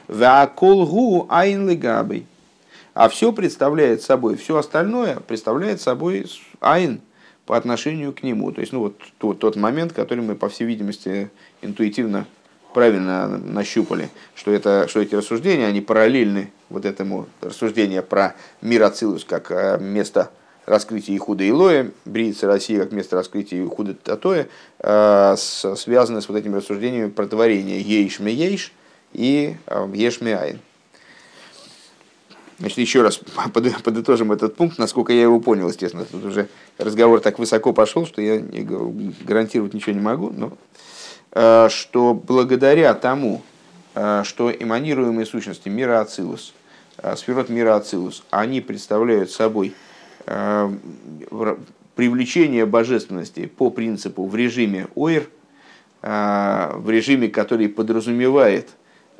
[0.07, 2.25] Ваколгу Айн Легабой.
[2.93, 6.25] А все представляет собой, все остальное представляет собой
[6.59, 7.01] Айн
[7.45, 8.51] по отношению к нему.
[8.51, 11.29] То есть, ну вот тот, тот момент, который мы, по всей видимости,
[11.61, 12.25] интуитивно
[12.77, 19.25] правильно нащупали, что, это, что эти рассуждения, они параллельны вот этому рассуждению про мир Ацилус
[19.25, 20.29] как э, место
[20.67, 24.47] раскрытия Ихуда Илоя, Бриица России как место раскрытия Ихуда Татоя,
[24.77, 28.71] э, связаны с вот этими рассуждениями про творение Ейш Ейш
[29.11, 29.55] и
[29.95, 30.59] Еш Айн.
[32.59, 33.19] Значит, еще раз
[33.53, 36.05] подытожим этот пункт, насколько я его понял, естественно.
[36.05, 36.47] Тут уже
[36.77, 38.39] разговор так высоко пошел, что я
[39.25, 40.29] гарантировать ничего не могу.
[40.29, 40.51] Но э,
[41.31, 43.41] что благодаря тому,
[43.95, 46.53] э, что эманируемые сущности мира Ацилус,
[46.97, 49.73] э, сферот мира Ацилус, они представляют собой
[51.95, 55.29] привлечение божественности по принципу в режиме ОИР,
[56.01, 58.67] в режиме, который подразумевает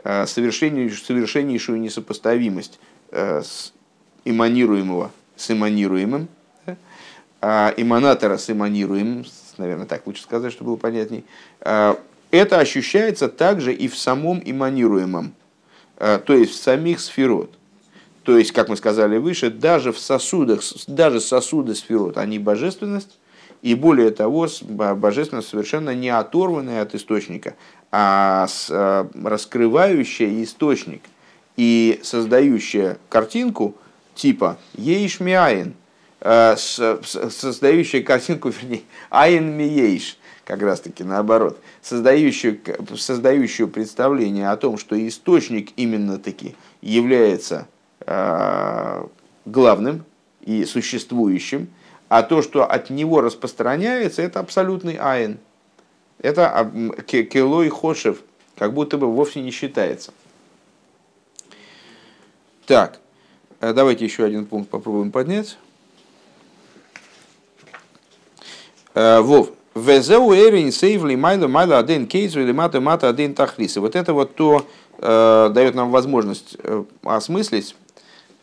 [0.03, 2.77] совершеннейшую несопоставимость
[3.09, 3.73] Э, с
[4.25, 6.27] эманируемого с эманируемым,
[7.39, 9.23] а эманатора с эманируемым,
[9.57, 11.25] наверное, так лучше сказать, чтобы было понятней,
[11.61, 11.99] а,
[12.31, 15.33] это ощущается также и в самом эманируемом,
[15.97, 17.53] а, то есть в самих сферот.
[18.23, 23.17] То есть, как мы сказали выше, даже в сосудах, даже сосуды сферот, они божественность,
[23.61, 27.55] и более того, божественность совершенно не оторванная от источника,
[27.91, 31.01] а раскрывающая источник–
[31.57, 33.75] и создающая картинку
[34.15, 35.73] типа «Ейш ми айн», э,
[36.21, 42.59] создающая картинку, вернее, «Айн ми ейш», как раз таки наоборот, создающую,
[42.95, 47.67] создающую представление о том, что источник именно таки является
[48.05, 49.05] э,
[49.45, 50.05] главным
[50.41, 51.67] и существующим,
[52.07, 55.37] а то, что от него распространяется, это абсолютный айн.
[56.19, 56.71] Это
[57.05, 58.21] келой хошев,
[58.57, 60.13] как будто бы вовсе не считается.
[62.65, 62.99] Так,
[63.59, 65.57] э, давайте еще один пункт попробуем поднять.
[68.86, 68.86] Э,
[69.21, 69.51] Вов.
[69.77, 73.79] Везеу эрин сейвли майла майла один кейзу или мата мата один тахлиса.
[73.81, 74.65] Вот это вот то
[74.97, 77.75] э, дает нам возможность э, осмыслить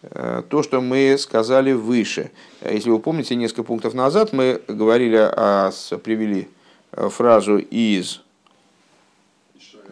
[0.03, 2.31] э, то, что мы сказали выше.
[2.63, 5.71] Если вы помните, несколько пунктов назад мы говорили, о,
[6.03, 6.49] привели
[6.93, 8.21] фразу из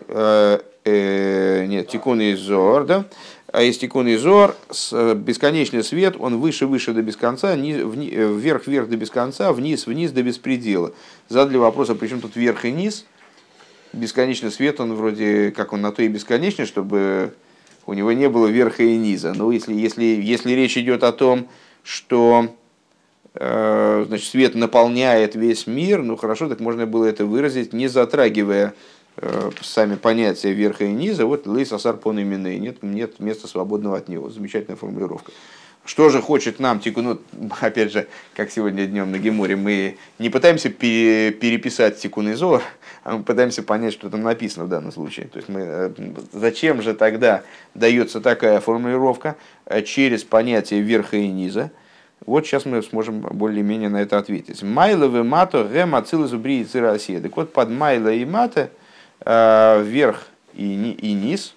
[0.09, 3.07] э, э, нет, тикун из Зор, да,
[3.53, 4.57] а истекун и зор,
[4.93, 10.93] э, бесконечный свет, он выше-выше до без конца, вверх-вверх до без конца, вниз-вниз до беспредела.
[11.28, 13.05] Задали вопрос, а при чем тут вверх и низ?
[13.93, 17.35] Бесконечный свет, он вроде, как он на то и бесконечный, чтобы
[17.85, 19.35] у него не было верха и низа.
[19.35, 21.47] Но если, если, если речь идет о том,
[21.83, 22.57] что
[23.35, 28.68] э, значит, свет наполняет весь мир, ну хорошо, так можно было это выразить, не затрагивая
[28.70, 28.76] Э,
[29.61, 34.09] сами понятия верха и низа, вот лейс асар пон именей, нет, нет места свободного от
[34.09, 34.31] него.
[34.31, 35.33] Замечательная формулировка.
[35.85, 40.31] Что же хочет нам тикун, ну, опять же, как сегодня днем на Геморе, мы не
[40.31, 42.37] пытаемся переписать тикун и
[43.05, 45.27] а мы пытаемся понять, что там написано в данном случае.
[45.27, 45.91] То есть мы, э,
[46.33, 47.43] зачем же тогда
[47.75, 49.35] дается такая формулировка
[49.67, 51.73] э, через понятие верха и низа?
[52.25, 54.63] Вот сейчас мы сможем более-менее на это ответить.
[54.63, 57.21] Майла вы мато гэм ацилус бри Россия.
[57.21, 58.71] Так вот, под майла и мата–
[59.25, 61.55] Э, вверх и, и низ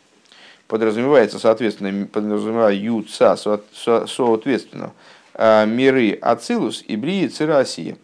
[0.67, 4.93] подразумевается, соответственно, подразумевая юца, соответственно,
[5.33, 7.97] э, миры Ацилус и Брии Цирасия.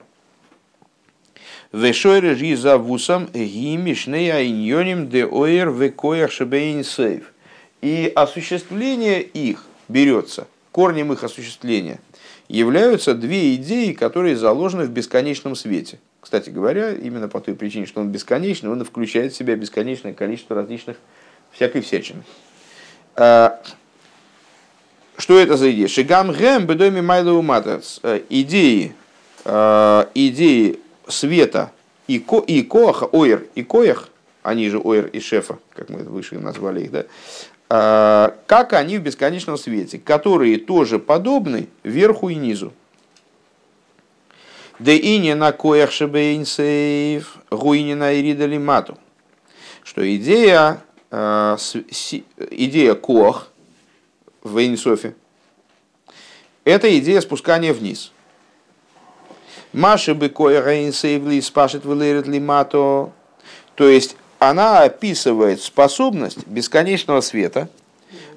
[1.71, 7.31] Вешойре жи за вусом гимишнея иньоним де оэр векоях шебейн сейв.
[7.81, 11.99] И осуществление их берется, корнем их осуществления
[12.57, 17.99] являются две идеи, которые заложены в бесконечном свете– кстати говоря, именно по той причине, что
[17.99, 20.97] он бесконечный, он включает в себя бесконечное количество различных
[21.51, 22.21] всякой всячины.
[23.15, 23.59] А,
[25.17, 25.87] что это за идея?
[25.87, 27.99] Шигам гэм бедоми майла уматац.
[28.03, 28.93] Э, идеи,
[29.45, 31.71] э, идеи света
[32.05, 34.09] и, ко, и коаха, ойр и коях,
[34.43, 37.05] они же ойр и шефа, как мы выше назвали их, да,
[37.71, 42.73] как они в бесконечном свете, которые тоже подобны верху и низу.
[44.79, 48.97] Да и не на коях шебейнсейв, гуини на иридали мату.
[49.83, 51.57] Что идея, э,
[52.49, 53.47] идея кох
[54.43, 55.15] в Эйнсофе,
[56.65, 58.11] это идея спускания вниз.
[59.71, 63.11] Маши бы коя рейнсейвли спашет вылерит ли мато.
[63.75, 67.69] То есть она описывает способность бесконечного света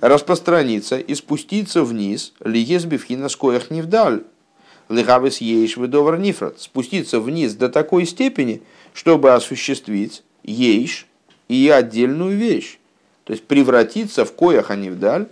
[0.03, 4.23] распространиться и спуститься вниз, лиес бифхина скоях не вдаль,
[4.91, 8.61] легавис ейш выдовар нифрат, спуститься вниз до такой степени,
[8.93, 11.07] чтобы осуществить ейш
[11.49, 12.79] и отдельную вещь.
[13.25, 15.29] То есть превратиться в коях, а не вдаль,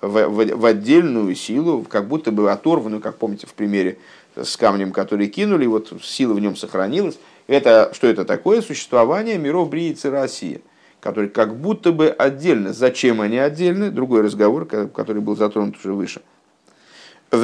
[0.00, 3.98] в, в, в отдельную силу, как будто бы оторванную, как помните в примере
[4.36, 7.18] с камнем, который кинули, вот сила в нем сохранилась.
[7.46, 8.62] Это, что это такое?
[8.62, 10.62] Существование миров Бриицы России,
[11.00, 12.72] которые как будто бы отдельно.
[12.72, 13.90] Зачем они отдельны?
[13.90, 16.22] Другой разговор, который был затронут уже выше.
[17.30, 17.38] То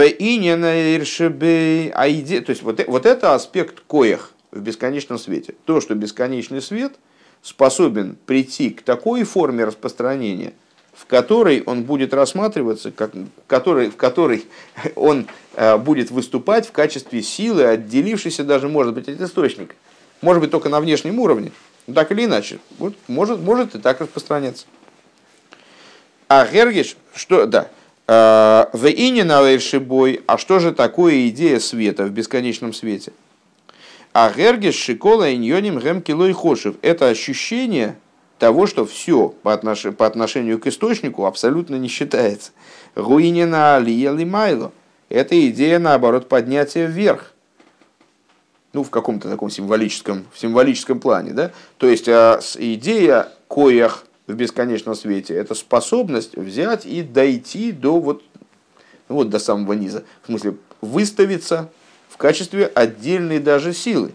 [2.53, 5.55] есть вот, вот это аспект коях в бесконечном свете.
[5.64, 6.94] То, что бесконечный свет
[7.42, 10.53] способен прийти к такой форме распространения,
[10.92, 13.12] в которой он будет рассматриваться, как,
[13.46, 14.44] который, в которой
[14.96, 19.74] он э, будет выступать в качестве силы, отделившейся даже, может быть, от источника.
[20.22, 21.52] Может быть, только на внешнем уровне.
[21.86, 22.58] Но так или иначе.
[22.78, 24.66] Вот, может, может и так распространяться.
[26.28, 27.68] А Гергиш, что, да,
[28.06, 33.12] э, в ине на а что же такое идея света в бесконечном свете?
[34.12, 36.76] А Гергиш Шикола Иньоним Гем Килой Хошев.
[36.82, 37.96] Это ощущение
[38.38, 39.86] того, что все по, отнош...
[39.96, 42.52] по отношению к источнику абсолютно не считается.
[42.94, 44.72] Руинина Алия Лимайло.
[45.08, 47.34] Это идея, наоборот, поднятия вверх.
[48.72, 51.32] Ну, в каком-то таком символическом, в символическом плане.
[51.32, 51.50] Да?
[51.78, 58.22] То есть а, идея коях в бесконечном свете– это способность взять и дойти до, вот,
[59.08, 60.04] ну, вот до самого низа.
[60.22, 61.68] В смысле, выставиться
[62.08, 64.12] в качестве отдельной даже силы.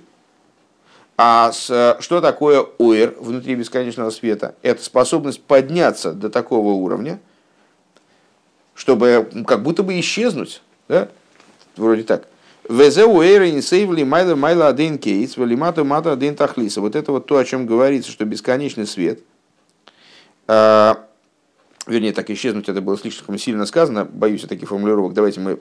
[1.17, 4.55] А с, что такое ойр внутри бесконечного света?
[4.61, 7.19] Это способность подняться до такого уровня,
[8.73, 10.61] чтобы как будто бы исчезнуть.
[10.87, 11.09] Да?
[11.77, 12.27] Вроде так.
[12.67, 16.35] Везе уэйра инсейвли майла майла один кейс, валимату мата один.
[16.81, 19.19] Вот это вот то, о чем говорится, что бесконечный свет.
[20.47, 21.05] А,
[21.85, 25.13] вернее, так исчезнуть это было слишком сильно сказано, боюсь таких формулировок.
[25.13, 25.57] Давайте мы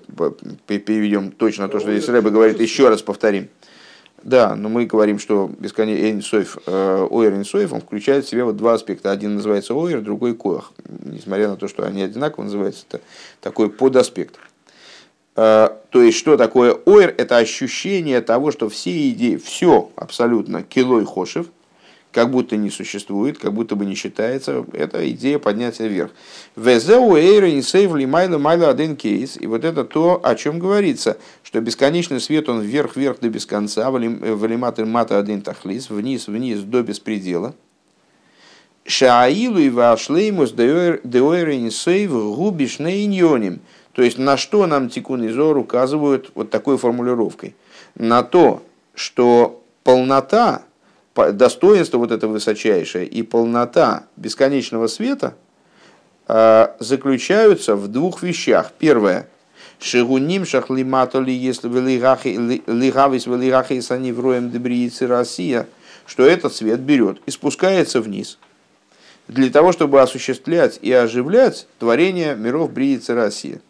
[0.67, 3.49] переведем точно то, что здесь Рэбе говорит, еще раз повторим.
[4.23, 8.57] Да, но мы говорим, что бесконечный Эйнсойф, э, Ойр Эйнсойф, он включает в себя вот
[8.57, 9.11] два аспекта.
[9.11, 10.73] Один называется Ойр, другой Коах.
[11.05, 13.03] Несмотря на то, что они одинаково называются, это
[13.43, 14.39] такой подаспект.
[15.37, 17.15] Э, то есть, что такое Ойр?
[17.17, 21.47] Это ощущение того, что все идеи, все абсолютно килой хошев–
[22.15, 24.65] как будто не существует, как будто бы не считается.
[24.73, 26.13] Это идея поднятия вверх.
[26.55, 29.37] Везеу эйра инсейвли майла майла один кейс.
[29.39, 33.91] И вот это то, о чем говорится, что бесконечный свет, он вверх-вверх до без конца,
[33.91, 37.55] валиматер мата один тахлис, вниз-вниз до беспредела.
[38.87, 43.61] Шаилу и вашлеймус деойра инсейв губиш нейньоним.
[43.95, 47.55] То есть, на что нам Тикун и Зор указывают вот такой формулировкой?
[47.95, 48.63] На то,
[48.95, 50.63] что полнота
[51.15, 55.35] достоинство вот это высочайшее и полнота бесконечного света
[56.27, 58.73] а, заключаются в двух вещах.
[58.79, 59.29] Первое.
[59.79, 65.69] Шигуним шахлиматоли, если лигавис велигахи сани вроем дебриицы Россия,
[66.07, 68.39] что этот свет берет и спускается вниз
[69.29, 73.61] для того, чтобы осуществлять и оживлять творение миров Бриицы Россия.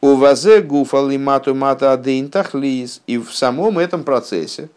[0.00, 3.00] У вазе гуфали мату мата адейн тахлис.
[3.06, 4.68] И в самом этом процессе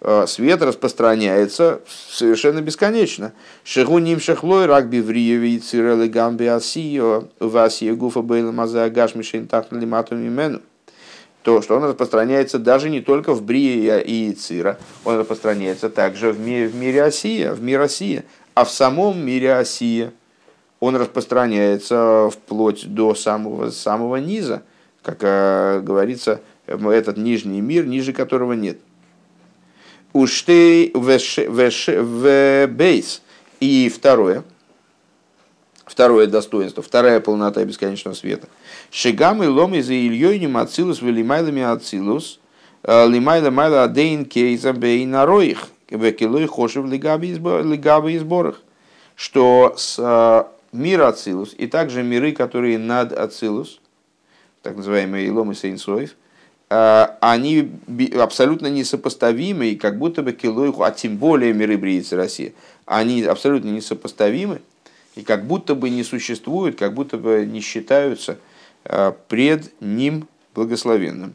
[0.00, 3.32] Э, свет распространяется совершенно бесконечно.
[3.64, 10.60] Шегуним шехлой рак бивриеви цирелы гамби асио васия гуфа бейла маза агаш мишин лимату мимену.
[11.42, 16.40] То, что он распространяется даже не только в Брие и Цира, он распространяется также в
[16.40, 18.24] мире, в мире Осия, в мир Осия,
[18.54, 20.12] а в самом мире Осия
[20.86, 24.62] он распространяется вплоть до самого, самого низа,
[25.02, 28.78] как э, говорится, этот нижний мир, ниже которого нет.
[30.12, 33.22] Уштей в бейс.
[33.58, 34.44] И второе,
[35.84, 38.48] второе достоинство, вторая полнота бесконечного света.
[38.90, 42.38] Шигам и лом из Ильёйним ацилус велимайлами ацилус,
[42.84, 48.60] э, лимайла майла адейн кейза бейн ароих, векилой хошев лигаби и сборах.
[49.16, 53.80] Что с э, мир ацилус и также миры, которые над ацилус,
[54.62, 56.14] так называемые Илом и Сейнсоев–
[56.68, 57.70] Э, они
[58.18, 62.54] абсолютно несопоставимы, и как будто бы килойху, а тем более миры Бриицы России,
[62.86, 64.60] они абсолютно несопоставимы,
[65.14, 68.38] и как будто бы не существуют, как будто бы не считаются
[68.84, 71.34] э, пред ним благословенным.